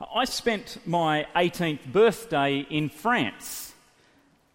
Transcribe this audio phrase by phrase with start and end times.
[0.00, 3.74] I spent my 18th birthday in France.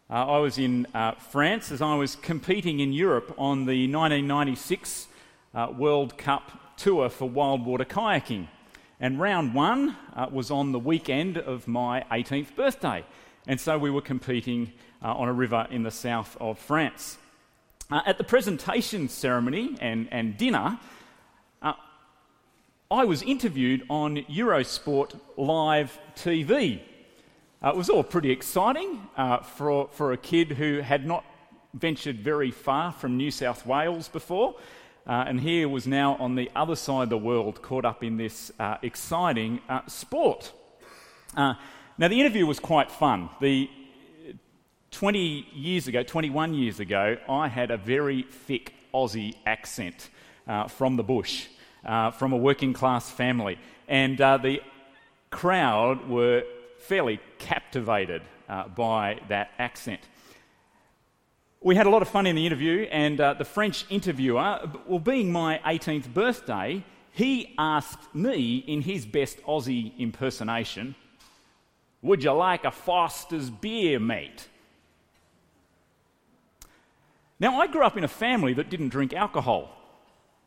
[0.09, 5.07] Uh, I was in uh, France as I was competing in Europe on the 1996
[5.53, 8.47] uh, World Cup tour for wild water kayaking.
[9.01, 13.03] And round one uh, was on the weekend of my 18th birthday.
[13.45, 14.71] And so we were competing
[15.03, 17.17] uh, on a river in the south of France.
[17.91, 20.79] Uh, at the presentation ceremony and, and dinner,
[22.93, 26.79] I was interviewed on Eurosport Live TV.
[27.59, 31.25] Uh, it was all pretty exciting uh, for, for a kid who had not
[31.73, 34.53] ventured very far from New South Wales before,
[35.07, 38.17] uh, and here was now on the other side of the world, caught up in
[38.17, 40.51] this uh, exciting uh, sport.
[41.35, 41.55] Uh,
[41.97, 43.27] now, the interview was quite fun.
[43.41, 43.71] The
[44.91, 50.11] 20 years ago, 21 years ago, I had a very thick Aussie accent
[50.67, 51.47] from the bush
[51.85, 53.57] uh, from a working class family.
[53.87, 54.61] And uh, the
[55.29, 56.43] crowd were
[56.79, 60.01] fairly captivated uh, by that accent.
[61.61, 64.99] We had a lot of fun in the interview, and uh, the French interviewer, well,
[64.99, 70.95] being my 18th birthday, he asked me in his best Aussie impersonation,
[72.01, 74.49] Would you like a Foster's beer, mate?
[77.39, 79.69] Now, I grew up in a family that didn't drink alcohol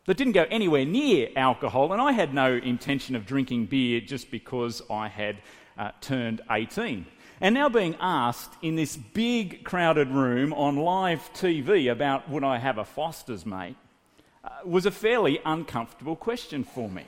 [0.07, 4.31] that didn't go anywhere near alcohol, and I had no intention of drinking beer just
[4.31, 5.37] because I had
[5.77, 7.07] uh, turned 18.
[7.41, 12.59] And now being asked in this big crowded room on live TV about would I
[12.59, 13.77] have a Foster's mate
[14.43, 17.05] uh, was a fairly uncomfortable question for me.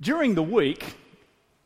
[0.00, 0.96] During the week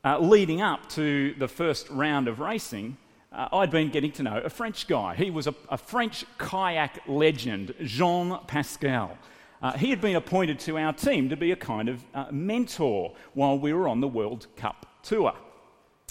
[0.04, 2.96] uh, leading up to the first round of racing,
[3.32, 5.14] uh, I'd been getting to know a French guy.
[5.14, 9.16] He was a, a French kayak legend, Jean Pascal.
[9.62, 13.12] Uh, he had been appointed to our team to be a kind of uh, mentor
[13.34, 15.34] while we were on the World Cup tour.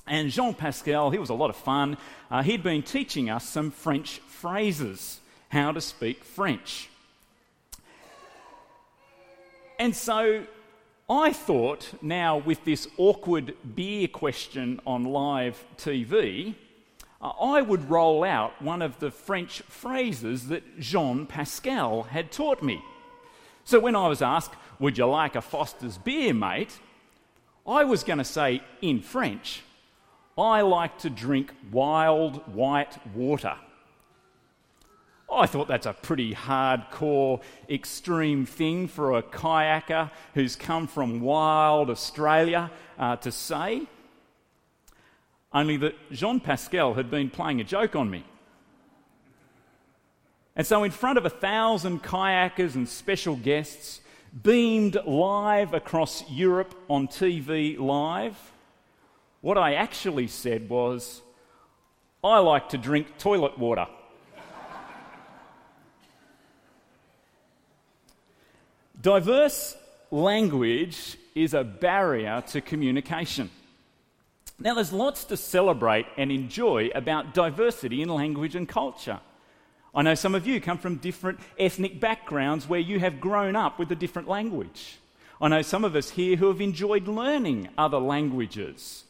[0.07, 1.97] And Jean Pascal, he was a lot of fun.
[2.31, 6.89] Uh, he'd been teaching us some French phrases, how to speak French.
[9.77, 10.45] And so
[11.09, 16.55] I thought now, with this awkward beer question on live TV,
[17.21, 22.81] I would roll out one of the French phrases that Jean Pascal had taught me.
[23.65, 26.79] So when I was asked, Would you like a Foster's beer, mate?
[27.67, 29.61] I was going to say in French,
[30.37, 33.55] I like to drink wild white water.
[35.31, 41.89] I thought that's a pretty hardcore, extreme thing for a kayaker who's come from wild
[41.89, 43.83] Australia uh, to say.
[45.51, 48.23] Only that Jean Pascal had been playing a joke on me.
[50.55, 54.01] And so, in front of a thousand kayakers and special guests,
[54.43, 58.37] beamed live across Europe on TV Live,
[59.41, 61.21] what I actually said was,
[62.23, 63.87] I like to drink toilet water.
[69.01, 69.77] Diverse
[70.11, 73.49] language is a barrier to communication.
[74.61, 79.21] Now, there's lots to celebrate and enjoy about diversity in language and culture.
[79.95, 83.79] I know some of you come from different ethnic backgrounds where you have grown up
[83.79, 84.97] with a different language.
[85.39, 89.05] I know some of us here who have enjoyed learning other languages.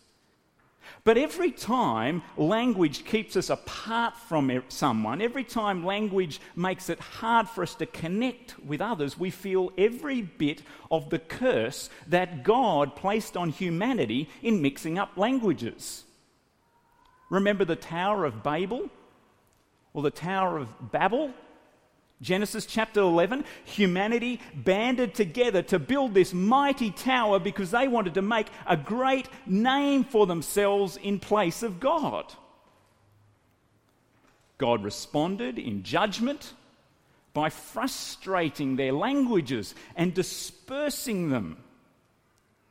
[1.04, 7.48] But every time language keeps us apart from someone, every time language makes it hard
[7.48, 10.62] for us to connect with others, we feel every bit
[10.92, 16.04] of the curse that God placed on humanity in mixing up languages.
[17.30, 18.90] Remember the Tower of Babel?
[19.94, 21.34] Or the Tower of Babel?
[22.22, 28.22] Genesis chapter 11, humanity banded together to build this mighty tower because they wanted to
[28.22, 32.34] make a great name for themselves in place of God.
[34.58, 36.54] God responded in judgment
[37.34, 41.58] by frustrating their languages and dispersing them.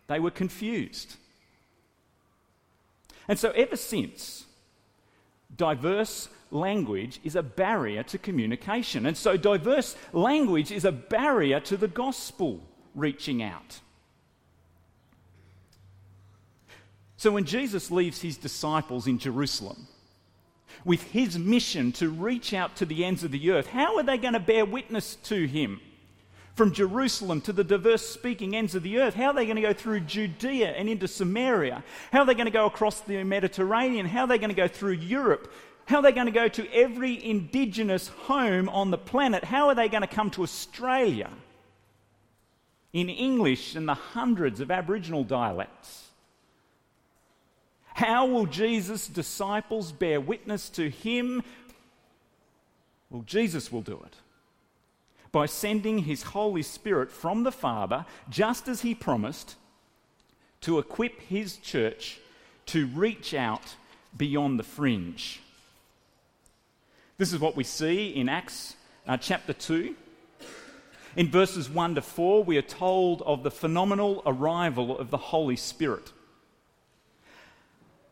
[0.09, 1.17] They were confused.
[3.27, 4.45] And so, ever since,
[5.55, 9.07] diverse language is a barrier to communication.
[9.07, 12.61] And so, diverse language is a barrier to the gospel
[12.95, 13.81] reaching out.
[17.17, 19.89] So, when Jesus leaves his disciples in Jerusalem
[20.85, 24.19] with his mission to reach out to the ends of the earth, how are they
[24.19, 25.81] going to bear witness to him?
[26.55, 29.63] From Jerusalem to the diverse speaking ends of the earth, how are they going to
[29.63, 31.85] go through Judea and into Samaria?
[32.11, 34.07] How are they going to go across the Mediterranean?
[34.07, 35.53] How are they going to go through Europe
[35.89, 39.43] how are they going to go to every indigenous home on the planet?
[39.43, 41.31] How are they going to come to Australia
[42.93, 46.09] in English and the hundreds of Aboriginal dialects?
[47.95, 51.43] How will Jesus' disciples bear witness to him?
[53.09, 54.17] Well, Jesus will do it
[55.33, 59.57] by sending his Holy Spirit from the Father, just as he promised,
[60.61, 62.19] to equip his church
[62.67, 63.77] to reach out
[64.15, 65.41] beyond the fringe.
[67.19, 68.77] This is what we see in Acts
[69.09, 69.93] uh, chapter 2.
[71.17, 75.57] In verses 1 to 4, we are told of the phenomenal arrival of the Holy
[75.57, 76.13] Spirit.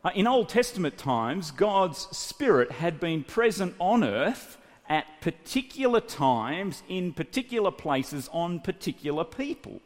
[0.03, 4.57] Uh, in Old Testament times, God's Spirit had been present on earth
[4.89, 9.79] at particular times, in particular places, on particular people.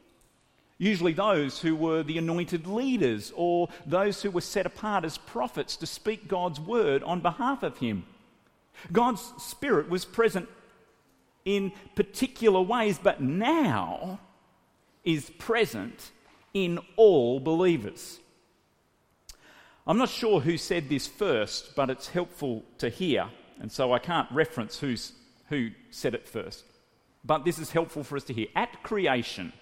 [0.79, 5.75] Usually, those who were the anointed leaders or those who were set apart as prophets
[5.75, 8.03] to speak God's word on behalf of Him.
[8.91, 10.49] God's Spirit was present
[11.45, 14.19] in particular ways, but now
[15.03, 16.11] is present
[16.53, 18.19] in all believers.
[19.87, 23.29] I'm not sure who said this first, but it's helpful to hear,
[23.59, 25.13] and so I can't reference who's,
[25.49, 26.63] who said it first.
[27.23, 28.47] But this is helpful for us to hear.
[28.55, 29.53] At creation,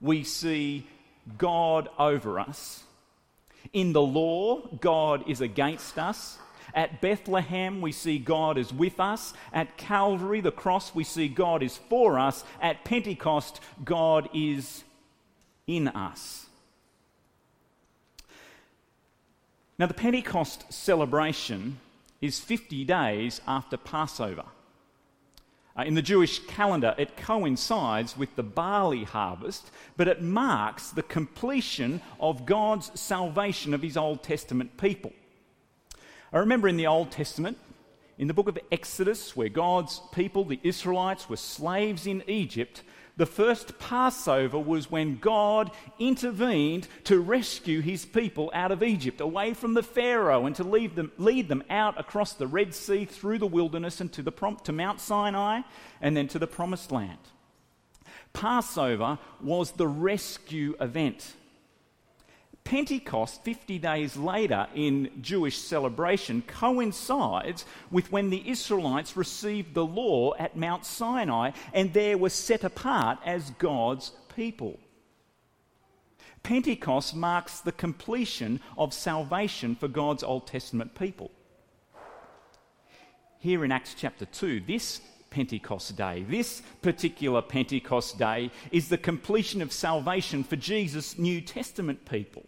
[0.00, 0.86] we see
[1.38, 2.82] God over us.
[3.72, 6.38] In the law, God is against us.
[6.74, 9.34] At Bethlehem, we see God is with us.
[9.52, 12.44] At Calvary, the cross, we see God is for us.
[12.60, 14.84] At Pentecost, God is
[15.66, 16.46] in us.
[19.78, 21.78] Now, the Pentecost celebration
[22.20, 24.44] is 50 days after Passover.
[25.76, 31.02] Uh, in the Jewish calendar, it coincides with the barley harvest, but it marks the
[31.02, 35.12] completion of God's salvation of his Old Testament people.
[36.32, 37.58] I remember in the Old Testament,
[38.16, 42.82] in the book of Exodus, where God's people, the Israelites, were slaves in Egypt,
[43.18, 49.52] the first Passover was when God intervened to rescue his people out of Egypt, away
[49.52, 53.38] from the Pharaoh, and to lead them, lead them out across the Red Sea, through
[53.38, 54.32] the wilderness, and to, the,
[54.64, 55.60] to Mount Sinai,
[56.00, 57.18] and then to the Promised Land.
[58.32, 61.34] Passover was the rescue event.
[62.64, 70.34] Pentecost, 50 days later in Jewish celebration, coincides with when the Israelites received the law
[70.38, 74.78] at Mount Sinai and there were set apart as God's people.
[76.42, 81.30] Pentecost marks the completion of salvation for God's Old Testament people.
[83.38, 85.00] Here in Acts chapter 2, this
[85.30, 92.04] Pentecost day, this particular Pentecost day, is the completion of salvation for Jesus' New Testament
[92.04, 92.44] people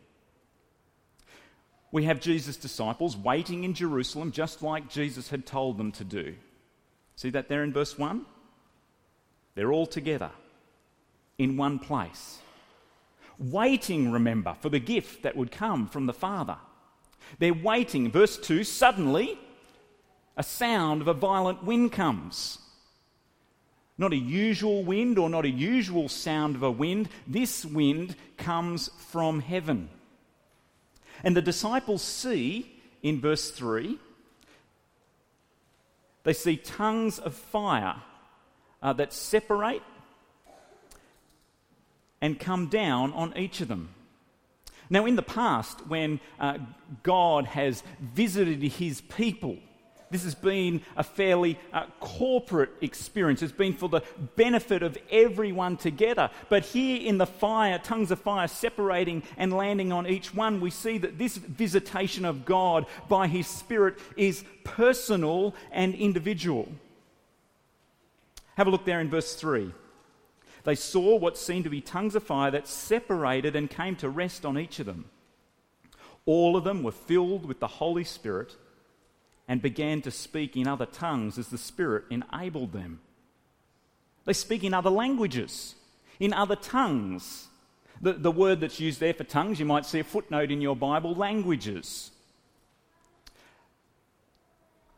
[1.95, 6.35] we have Jesus' disciples waiting in Jerusalem just like Jesus had told them to do.
[7.15, 8.27] See that there in verse 1?
[9.55, 10.33] They're all together
[11.39, 12.41] in one place.
[13.39, 16.57] Waiting, remember, for the gift that would come from the Father.
[17.39, 18.11] They're waiting.
[18.11, 19.39] Verse 2 suddenly,
[20.37, 22.59] a sound of a violent wind comes.
[23.99, 27.09] Not a usual wind or not a usual sound of a wind.
[27.29, 29.91] This wind comes from heaven.
[31.25, 32.71] And the disciples see
[33.03, 33.99] in verse 3,
[36.23, 37.97] they see tongues of fire
[38.83, 39.83] uh, that separate
[42.21, 43.95] and come down on each of them.
[44.91, 46.59] Now, in the past, when uh,
[47.03, 49.59] God has visited his people,
[50.11, 53.43] this has been a fairly uh, corporate experience.
[53.43, 54.03] It's been for the
[54.37, 56.31] benefit of everyone together.
[56.49, 60.71] But here in the fire, tongues of fire separating and landing on each one, we
[60.71, 66.69] see that this visitation of God by His Spirit is personal and individual.
[68.57, 69.73] Have a look there in verse 3.
[70.65, 74.47] They saw what seemed to be tongues of fire that separated and came to rest
[74.47, 75.07] on each of them.
[76.25, 78.57] All of them were filled with the Holy Spirit
[79.47, 83.01] and began to speak in other tongues as the Spirit enabled them.
[84.25, 85.75] They speak in other languages,
[86.19, 87.49] in other tongues.
[88.01, 90.77] The, the word that's used there for tongues, you might see a footnote in your
[90.77, 92.11] Bible languages.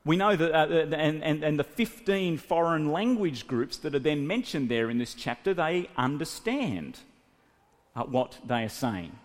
[0.05, 4.26] We know that, uh, and, and, and the 15 foreign language groups that are then
[4.26, 7.00] mentioned there in this chapter, they understand
[7.97, 9.19] uh, what they are saying.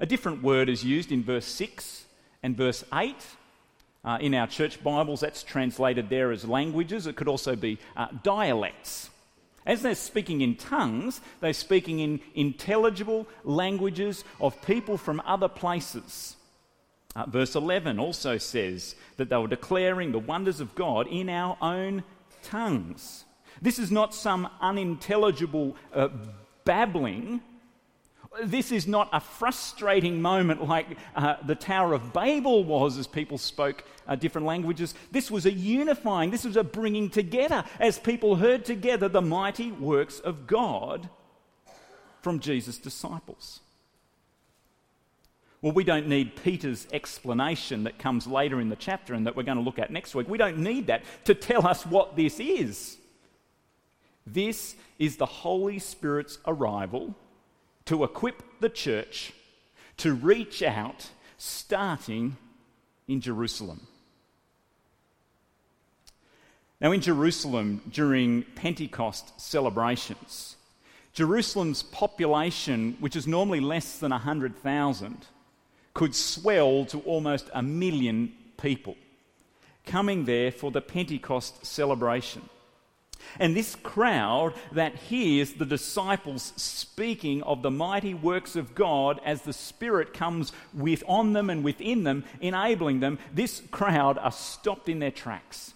[0.00, 2.06] A different word is used in verse 6
[2.42, 3.14] and verse 8
[4.04, 7.06] uh, in our church Bibles, that's translated there as languages.
[7.06, 9.10] It could also be uh, dialects.
[9.66, 16.36] As they're speaking in tongues, they're speaking in intelligible languages of people from other places.
[17.16, 21.56] Uh, verse 11 also says that they were declaring the wonders of God in our
[21.62, 22.02] own
[22.42, 23.24] tongues.
[23.62, 26.08] This is not some unintelligible uh,
[26.64, 27.40] babbling
[28.42, 33.38] This is not a frustrating moment like uh, the Tower of Babel was as people
[33.38, 34.94] spoke uh, different languages.
[35.12, 39.70] This was a unifying, this was a bringing together as people heard together the mighty
[39.70, 41.08] works of God
[42.22, 43.60] from Jesus' disciples.
[45.62, 49.44] Well, we don't need Peter's explanation that comes later in the chapter and that we're
[49.44, 50.28] going to look at next week.
[50.28, 52.98] We don't need that to tell us what this is.
[54.26, 57.14] This is the Holy Spirit's arrival
[57.86, 59.32] to equip the church
[59.98, 62.36] to reach out, starting
[63.06, 63.86] in Jerusalem.
[66.80, 70.56] Now, in Jerusalem during Pentecost celebrations,
[71.12, 75.26] Jerusalem's population, which is normally less than 100,000,
[75.94, 78.96] could swell to almost a million people
[79.86, 82.42] coming there for the Pentecost celebration.
[83.38, 89.42] And this crowd that hears the disciples speaking of the mighty works of God as
[89.42, 94.88] the Spirit comes with on them and within them, enabling them, this crowd are stopped
[94.88, 95.74] in their tracks.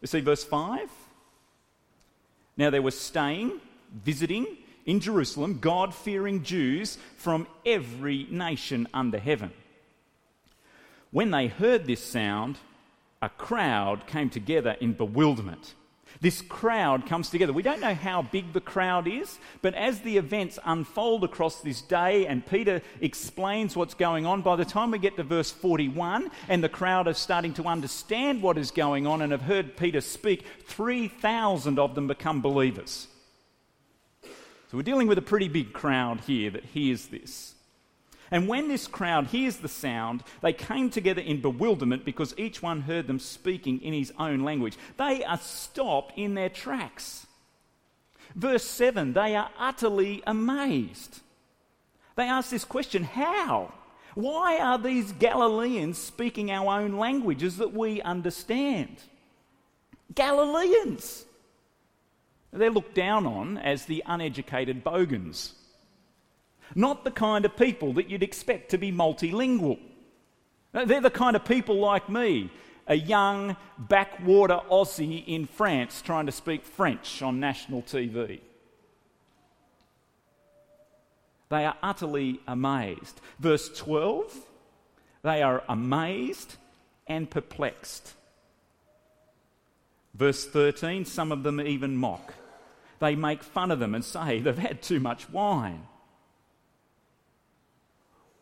[0.00, 0.88] You see, verse 5.
[2.56, 3.60] Now there were staying,
[3.92, 4.46] visiting
[4.84, 9.52] in Jerusalem, God fearing Jews from every nation under heaven.
[11.10, 12.58] When they heard this sound,
[13.20, 15.74] a crowd came together in bewilderment
[16.20, 17.52] this crowd comes together.
[17.52, 21.80] We don't know how big the crowd is, but as the events unfold across this
[21.80, 26.30] day and Peter explains what's going on, by the time we get to verse 41
[26.48, 30.00] and the crowd are starting to understand what is going on and have heard Peter
[30.00, 33.06] speak, 3,000 of them become believers.
[34.22, 37.54] So we're dealing with a pretty big crowd here that hears this.
[38.30, 42.82] And when this crowd hears the sound, they came together in bewilderment because each one
[42.82, 44.76] heard them speaking in his own language.
[44.96, 47.26] They are stopped in their tracks.
[48.34, 51.20] Verse 7 they are utterly amazed.
[52.16, 53.72] They ask this question How?
[54.14, 58.96] Why are these Galileans speaking our own languages that we understand?
[60.14, 61.24] Galileans!
[62.52, 65.54] They're looked down on as the uneducated bogans.
[66.74, 69.78] Not the kind of people that you'd expect to be multilingual.
[70.72, 72.50] They're the kind of people like me,
[72.86, 78.40] a young backwater Aussie in France trying to speak French on national TV.
[81.48, 83.20] They are utterly amazed.
[83.38, 84.34] Verse 12,
[85.22, 86.56] they are amazed
[87.06, 88.12] and perplexed.
[90.14, 92.34] Verse 13, some of them even mock.
[92.98, 95.86] They make fun of them and say they've had too much wine.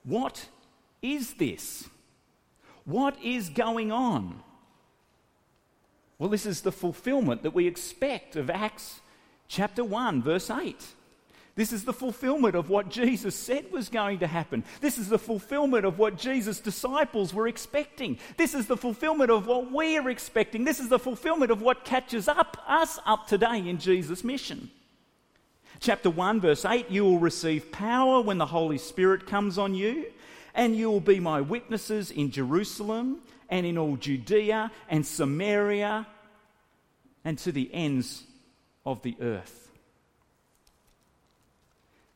[0.07, 0.47] What
[1.03, 1.89] is this?
[2.85, 4.41] What is going on?
[6.19, 9.01] Well, this is the fulfillment that we expect of Acts
[9.49, 10.83] chapter 1, verse 8.
[11.57, 14.63] This is the fulfillment of what Jesus said was going to happen.
[14.81, 18.19] This is the fulfillment of what Jesus' disciples were expecting.
[18.37, 20.65] This is the fulfillment of what we are expecting.
[20.65, 24.71] This is the fulfillment of what catches up us up today in Jesus' mission.
[25.81, 30.07] Chapter 1, verse 8 You will receive power when the Holy Spirit comes on you,
[30.55, 36.07] and you will be my witnesses in Jerusalem and in all Judea and Samaria
[37.25, 38.25] and to the ends
[38.85, 39.71] of the earth.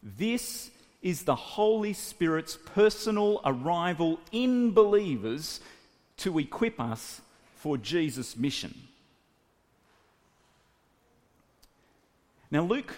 [0.02, 0.70] This
[1.02, 5.60] is the Holy Spirit's personal arrival in believers
[6.18, 7.20] to equip us
[7.56, 8.74] for Jesus' mission.
[12.50, 12.96] Now, Luke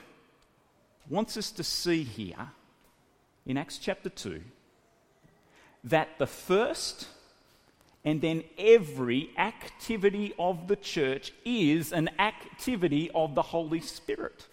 [1.09, 2.51] wants us to see here
[3.47, 4.41] in Acts chapter 2
[5.85, 7.09] that the first
[8.05, 14.47] and then every activity of the church is an activity of the Holy Spirit.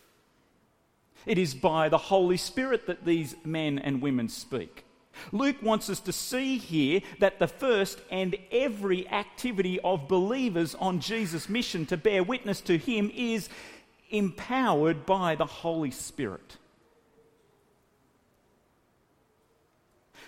[1.25, 4.85] It is by the Holy Spirit that these men and women speak.
[5.31, 10.99] Luke wants us to see here that the first and every activity of believers on
[10.99, 13.49] Jesus' mission to bear witness to Him is
[14.09, 16.57] empowered by the Holy Spirit.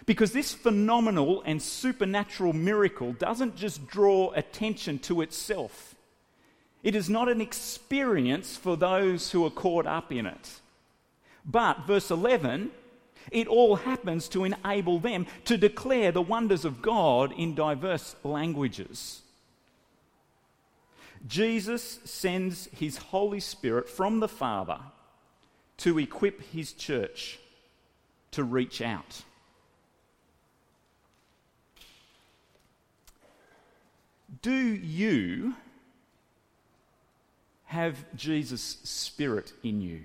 [0.06, 5.96] Because this phenomenal and supernatural miracle doesn't just draw attention to itself,
[6.84, 10.60] it is not an experience for those who are caught up in it.
[11.46, 12.72] But, verse 11,
[13.32, 19.22] it all happens to enable them to declare the wonders of God in diverse languages.
[21.28, 24.80] Jesus sends his Holy Spirit from the Father
[25.78, 27.40] to equip his church
[28.32, 29.24] to reach out.
[34.42, 35.56] Do you
[37.66, 40.02] have Jesus' Spirit in you?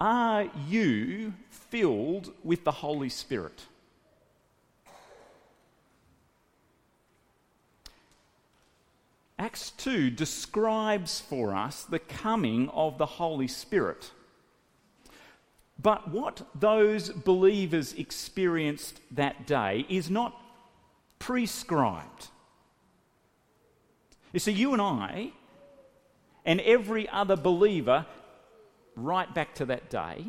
[0.00, 3.66] Are you filled with the Holy Spirit?
[9.50, 14.12] Acts 2 describes for us the coming of the Holy Spirit.
[15.76, 20.40] But what those believers experienced that day is not
[21.18, 22.28] prescribed.
[24.32, 25.32] You see, you and I,
[26.44, 28.06] and every other believer
[28.94, 30.26] right back to that day,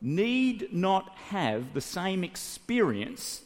[0.00, 3.42] need not have the same experience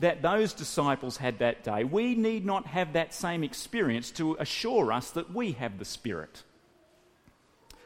[0.00, 1.84] that those disciples had that day.
[1.84, 6.42] We need not have that same experience to assure us that we have the Spirit.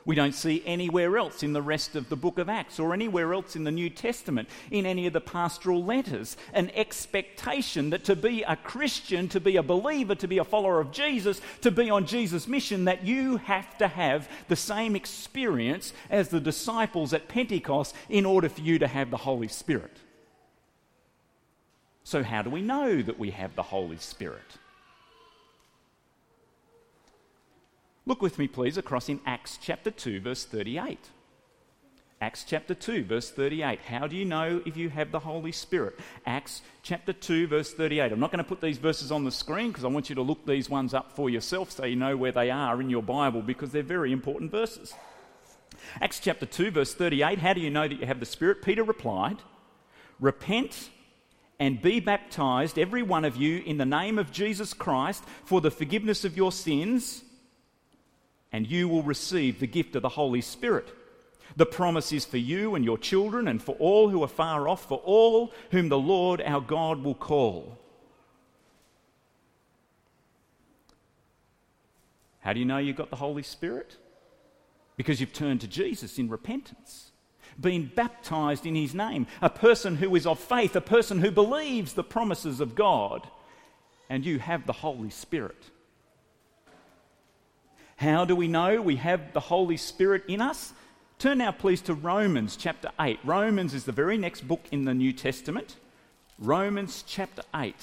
[0.07, 3.33] We don't see anywhere else in the rest of the book of Acts or anywhere
[3.33, 8.15] else in the New Testament, in any of the pastoral letters, an expectation that to
[8.15, 11.89] be a Christian, to be a believer, to be a follower of Jesus, to be
[11.89, 17.29] on Jesus' mission, that you have to have the same experience as the disciples at
[17.29, 19.97] Pentecost in order for you to have the Holy Spirit.
[22.05, 24.59] So, how do we know that we have the Holy Spirit?
[28.07, 30.99] Look with me, please, across in Acts chapter 2, verse 38.
[32.21, 33.81] Acts chapter 2, verse 38.
[33.81, 35.99] How do you know if you have the Holy Spirit?
[36.27, 38.13] Acts chapter 2, verse 38.
[38.13, 40.23] I'm not going to put these verses on the screen because I want you to
[40.23, 43.41] look these ones up for yourself so you know where they are in your Bible
[43.41, 44.93] because they're very important verses.
[46.03, 47.39] Acts chapter 2, verse 38.
[47.39, 48.63] How do you know that you have the Spirit?
[48.63, 49.39] Peter replied,
[50.21, 50.91] Repent
[51.59, 55.71] and be baptized, every one of you, in the name of Jesus Christ for the
[55.71, 57.25] forgiveness of your sins
[58.55, 60.95] and you will receive the gift of the Holy Spirit.
[61.57, 64.87] The promise is for you and your children, and for all who are far off,
[64.87, 67.77] for all whom the Lord our God will call.
[72.43, 73.97] How do you know you've got the Holy Spirit?
[74.97, 77.11] Because you've turned to Jesus in repentance,
[77.61, 81.93] been baptized in his name, a person who is of faith, a person who believes
[81.93, 83.29] the promises of God,
[84.09, 85.71] and you have the Holy Spirit.
[87.97, 90.73] How do we know we have the Holy Spirit in us?
[91.19, 93.19] Turn now, please, to Romans chapter 8.
[93.25, 95.77] Romans is the very next book in the New Testament.
[96.39, 97.75] Romans chapter 8.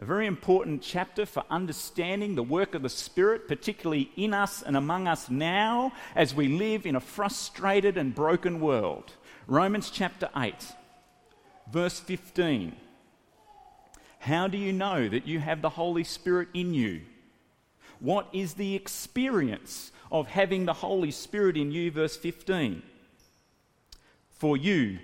[0.00, 4.76] A very important chapter for understanding the work of the Spirit, particularly in us and
[4.76, 9.12] among us now as we live in a frustrated and broken world.
[9.48, 10.54] Romans chapter 8,
[11.72, 12.76] verse 15.
[14.20, 17.00] How do you know that you have the Holy Spirit in you?
[17.98, 21.90] What is the experience of having the Holy Spirit in you?
[21.90, 22.82] Verse 15.
[24.30, 25.00] For you,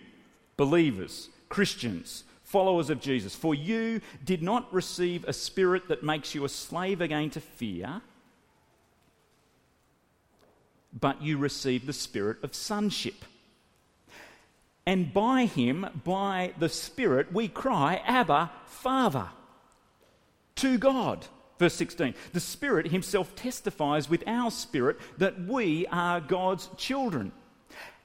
[0.57, 2.23] believers, Christians,
[2.55, 7.01] followers of Jesus, for you did not receive a spirit that makes you a slave
[7.01, 8.01] again to fear,
[11.01, 13.25] but you received the spirit of sonship.
[14.87, 19.31] And by him, by the Spirit, we cry, Abba, Father,
[20.55, 21.27] to God.
[21.59, 27.33] Verse 16 The Spirit Himself testifies with our spirit that we are God's children.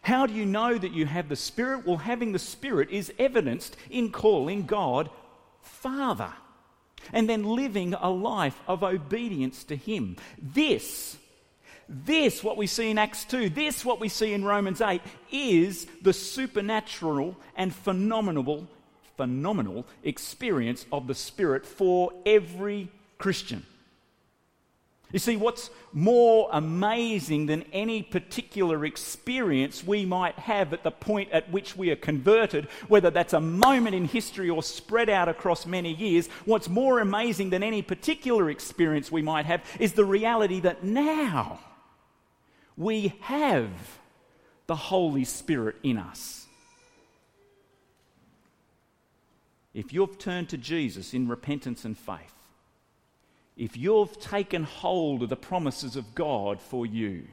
[0.01, 1.85] How do you know that you have the Spirit?
[1.85, 5.09] Well, having the Spirit is evidenced in calling God
[5.61, 6.33] Father
[7.13, 10.15] and then living a life of obedience to Him.
[10.41, 11.17] This,
[11.87, 15.87] this, what we see in Acts 2, this, what we see in Romans 8, is
[16.01, 18.67] the supernatural and phenomenal,
[19.17, 23.65] phenomenal experience of the Spirit for every Christian.
[25.11, 31.31] You see, what's more amazing than any particular experience we might have at the point
[31.31, 35.65] at which we are converted, whether that's a moment in history or spread out across
[35.65, 40.59] many years, what's more amazing than any particular experience we might have is the reality
[40.59, 41.59] that now
[42.77, 43.69] we have
[44.67, 46.45] the Holy Spirit in us.
[49.73, 52.38] If you've turned to Jesus in repentance and faith,
[53.59, 57.27] if you've taken hold of the promises of God for you,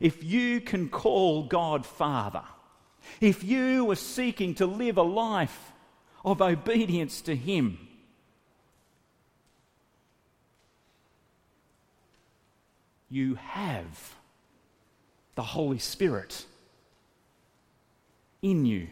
[0.00, 2.42] if you can call God Father,
[3.20, 5.72] if you are seeking to live a life
[6.24, 7.78] of obedience to Him,
[13.08, 14.16] you have
[15.36, 16.44] the Holy Spirit
[18.42, 18.88] in you.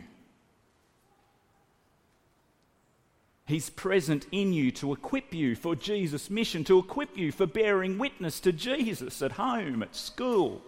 [3.46, 7.96] He's present in you to equip you for Jesus' mission, to equip you for bearing
[7.96, 10.62] witness to Jesus at home, at school,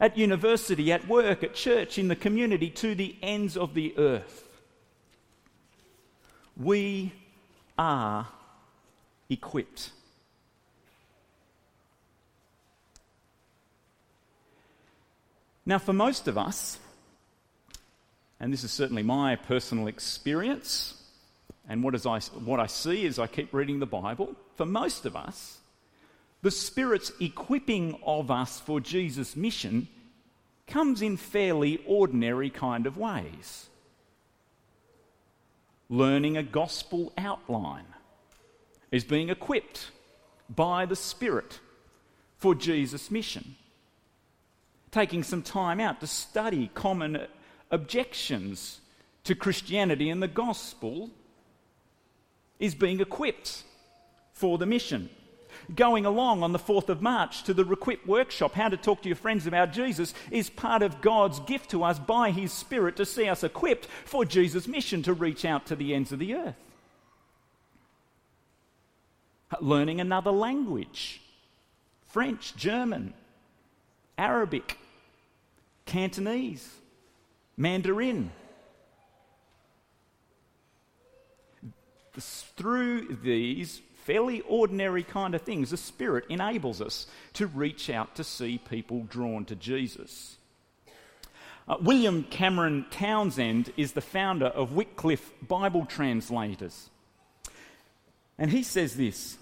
[0.00, 4.44] at university, at work, at church, in the community, to the ends of the earth.
[6.56, 7.12] We
[7.78, 8.26] are
[9.28, 9.92] equipped.
[15.64, 16.80] Now, for most of us,
[18.40, 20.99] and this is certainly my personal experience,
[21.70, 25.06] and what, is I, what I see as I keep reading the Bible, for most
[25.06, 25.58] of us,
[26.42, 29.86] the Spirit's equipping of us for Jesus' mission
[30.66, 33.68] comes in fairly ordinary kind of ways.
[35.88, 37.86] Learning a gospel outline
[38.90, 39.92] is being equipped
[40.48, 41.60] by the Spirit
[42.36, 43.54] for Jesus' mission.
[44.90, 47.28] Taking some time out to study common
[47.70, 48.80] objections
[49.22, 51.10] to Christianity and the gospel
[52.60, 53.64] is being equipped
[54.32, 55.10] for the mission.
[55.74, 59.08] Going along on the 4th of March to the Requip workshop, How to Talk to
[59.08, 63.06] Your Friends About Jesus, is part of God's gift to us by His Spirit to
[63.06, 66.56] see us equipped for Jesus' mission to reach out to the ends of the earth.
[69.60, 71.20] Learning another language
[72.06, 73.14] French, German,
[74.18, 74.78] Arabic,
[75.86, 76.74] Cantonese,
[77.56, 78.30] Mandarin.
[82.18, 88.24] Through these fairly ordinary kind of things, the Spirit enables us to reach out to
[88.24, 90.36] see people drawn to Jesus.
[91.68, 96.90] Uh, William Cameron Townsend is the founder of Wycliffe Bible Translators.
[98.38, 99.38] And he says this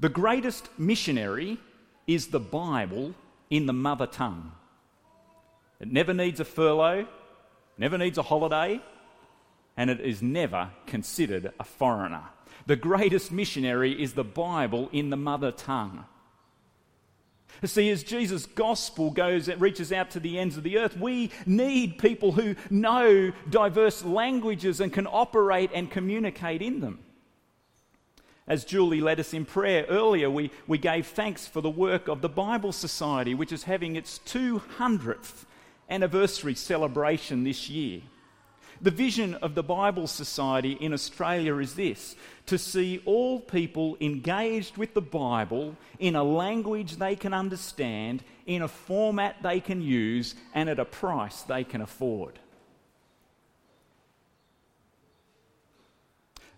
[0.00, 1.58] The greatest missionary
[2.06, 3.14] is the Bible
[3.48, 4.52] in the mother tongue.
[5.80, 7.06] It never needs a furlough,
[7.78, 8.80] never needs a holiday,
[9.76, 12.24] and it is never considered a foreigner.
[12.66, 16.04] The greatest missionary is the Bible in the mother tongue.
[17.64, 21.30] See, as Jesus' gospel goes, it reaches out to the ends of the earth, we
[21.46, 26.98] need people who know diverse languages and can operate and communicate in them.
[28.48, 32.20] As Julie led us in prayer earlier, we, we gave thanks for the work of
[32.20, 35.44] the Bible Society, which is having its 200th
[35.88, 38.00] anniversary celebration this year.
[38.82, 42.16] The vision of the Bible Society in Australia is this
[42.46, 48.60] to see all people engaged with the Bible in a language they can understand, in
[48.60, 52.40] a format they can use, and at a price they can afford.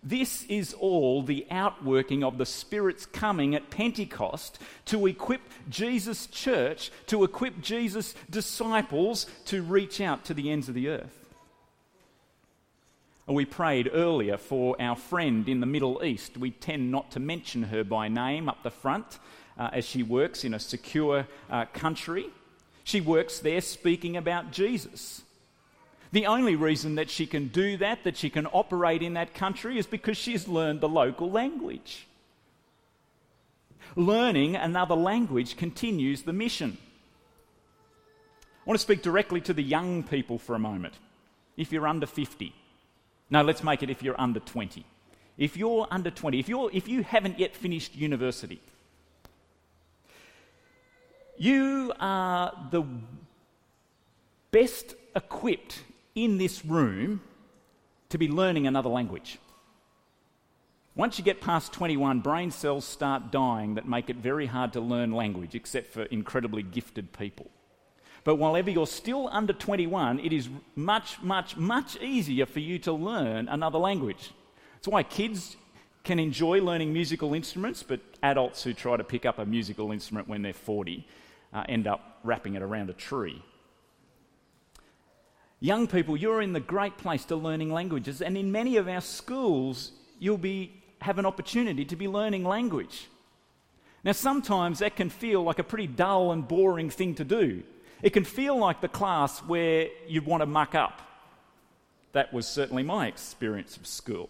[0.01, 6.91] This is all the outworking of the Spirit's coming at Pentecost to equip Jesus' church,
[7.05, 11.24] to equip Jesus' disciples to reach out to the ends of the earth.
[13.27, 16.37] We prayed earlier for our friend in the Middle East.
[16.37, 19.17] We tend not to mention her by name up the front
[19.57, 22.27] uh, as she works in a secure uh, country.
[22.83, 25.23] She works there speaking about Jesus.
[26.11, 29.79] The only reason that she can do that, that she can operate in that country,
[29.79, 32.05] is because she's learned the local language.
[33.95, 36.77] Learning another language continues the mission.
[38.43, 40.93] I want to speak directly to the young people for a moment.
[41.57, 42.53] If you're under 50,
[43.29, 44.85] no, let's make it if you're under 20.
[45.37, 48.61] If you're under 20, if, you're, if you haven't yet finished university,
[51.37, 52.83] you are the
[54.51, 55.83] best equipped
[56.13, 57.21] in this room
[58.09, 59.39] to be learning another language.
[60.95, 64.79] Once you get past 21, brain cells start dying that make it very hard to
[64.79, 67.47] learn language, except for incredibly gifted people.
[68.25, 72.91] But whenever you're still under 21, it is much, much, much easier for you to
[72.91, 74.31] learn another language.
[74.73, 75.55] That's why kids
[76.03, 80.27] can enjoy learning musical instruments, but adults who try to pick up a musical instrument
[80.27, 81.07] when they're 40
[81.53, 83.41] uh, end up wrapping it around a tree.
[85.59, 89.01] Young people, you're in the great place to learning languages, and in many of our
[89.01, 93.07] schools, you'll be, have an opportunity to be learning language.
[94.03, 97.63] Now, sometimes that can feel like a pretty dull and boring thing to do.
[98.01, 101.01] It can feel like the class where you'd want to muck up.
[102.11, 104.29] That was certainly my experience of school.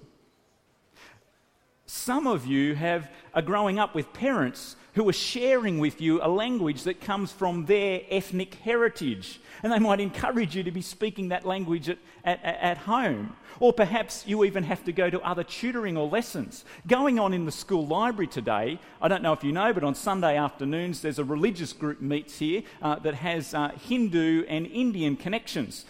[1.88, 6.28] Some of you have, are growing up with parents who are sharing with you a
[6.28, 9.40] language that comes from their ethnic heritage.
[9.62, 13.36] And they might encourage you to be speaking that language at, at, at, home.
[13.60, 16.66] Or perhaps you even have to go to other tutoring or lessons.
[16.88, 19.96] Going on in the school library today, I don't know if you know, but on
[19.96, 25.18] Sunday afternoons there's a religious group meets here uh, that has uh, Hindu and Indian
[25.18, 25.86] connections.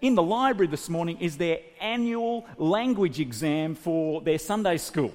[0.00, 5.12] In the library this morning is their annual language exam for their Sunday school.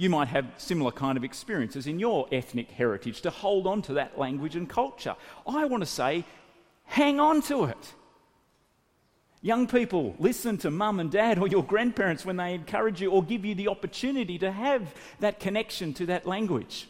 [0.00, 3.92] You might have similar kind of experiences in your ethnic heritage to hold on to
[3.92, 5.14] that language and culture.
[5.46, 6.24] I want to say,
[6.84, 7.94] hang on to it.
[9.42, 13.22] Young people, listen to mum and dad or your grandparents when they encourage you or
[13.22, 16.88] give you the opportunity to have that connection to that language.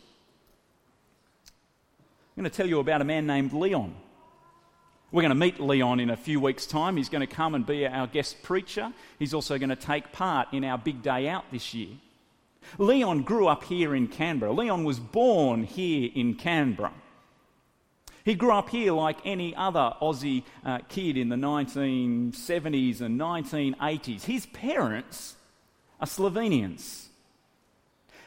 [2.37, 3.93] I'm going to tell you about a man named Leon.
[5.11, 6.97] We're going to meet Leon in a few weeks' time.
[6.97, 8.93] He's going to come and be our guest preacher.
[9.19, 11.97] He's also going to take part in our big day out this year.
[12.79, 14.53] Leon grew up here in Canberra.
[14.53, 16.93] Leon was born here in Canberra.
[18.25, 24.25] He grew up here like any other Aussie uh, kid in the 1970s and 1980s.
[24.25, 25.37] His parents
[26.01, 27.07] are Slovenians.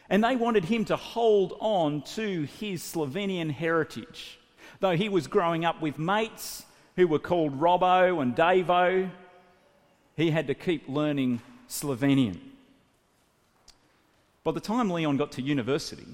[0.09, 4.39] And they wanted him to hold on to his Slovenian heritage.
[4.79, 6.65] Though he was growing up with mates
[6.95, 9.09] who were called Robbo and Davo,
[10.17, 12.39] he had to keep learning Slovenian.
[14.43, 16.07] By the time Leon got to university,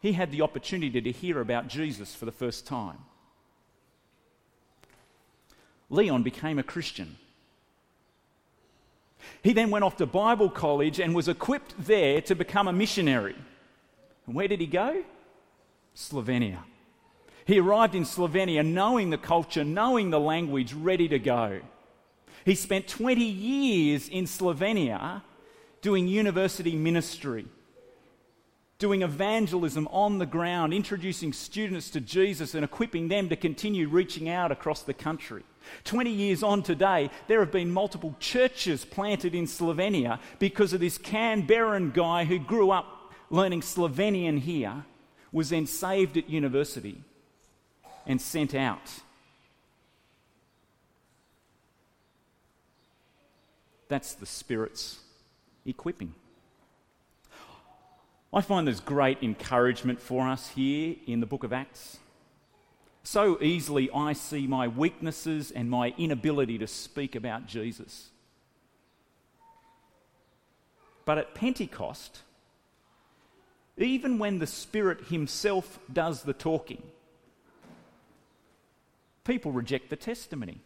[0.00, 2.98] he had the opportunity to hear about Jesus for the first time.
[5.90, 7.16] Leon became a Christian.
[9.42, 13.36] He then went off to Bible college and was equipped there to become a missionary.
[14.26, 15.02] And where did he go?
[15.94, 16.62] Slovenia.
[17.44, 21.60] He arrived in Slovenia knowing the culture, knowing the language, ready to go.
[22.44, 25.22] He spent 20 years in Slovenia
[25.80, 27.46] doing university ministry
[28.78, 34.28] doing evangelism on the ground, introducing students to Jesus and equipping them to continue reaching
[34.28, 35.42] out across the country.
[35.84, 40.96] 20 years on today, there have been multiple churches planted in Slovenia because of this
[40.96, 44.84] Canberran guy who grew up learning Slovenian here,
[45.32, 47.02] was then saved at university
[48.06, 48.90] and sent out.
[53.88, 54.98] That's the Spirit's
[55.66, 56.14] equipping.
[58.32, 61.98] I find there's great encouragement for us here in the book of Acts.
[63.02, 68.10] So easily I see my weaknesses and my inability to speak about Jesus.
[71.06, 72.20] But at Pentecost,
[73.78, 76.82] even when the Spirit Himself does the talking,
[79.24, 80.60] people reject the testimony.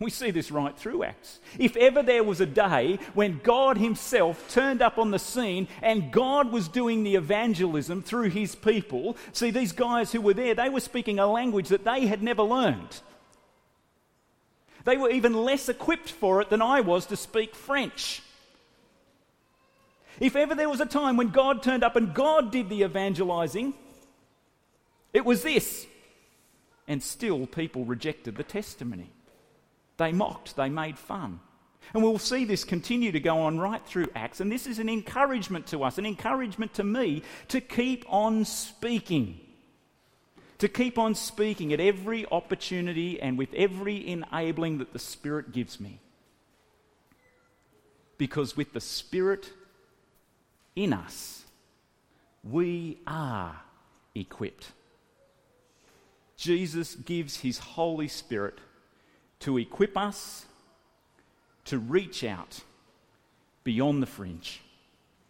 [0.00, 1.38] We see this right through Acts.
[1.58, 6.10] If ever there was a day when God Himself turned up on the scene and
[6.10, 10.68] God was doing the evangelism through His people, see, these guys who were there, they
[10.68, 13.00] were speaking a language that they had never learned.
[14.84, 18.20] They were even less equipped for it than I was to speak French.
[20.20, 23.74] If ever there was a time when God turned up and God did the evangelizing,
[25.12, 25.86] it was this.
[26.86, 29.13] And still, people rejected the testimony.
[29.96, 31.40] They mocked, they made fun.
[31.92, 34.40] And we'll see this continue to go on right through Acts.
[34.40, 39.38] And this is an encouragement to us, an encouragement to me to keep on speaking.
[40.58, 45.78] To keep on speaking at every opportunity and with every enabling that the Spirit gives
[45.78, 46.00] me.
[48.16, 49.50] Because with the Spirit
[50.74, 51.44] in us,
[52.42, 53.60] we are
[54.14, 54.72] equipped.
[56.36, 58.58] Jesus gives his Holy Spirit
[59.44, 60.46] to equip us
[61.66, 62.62] to reach out
[63.62, 64.62] beyond the fringe.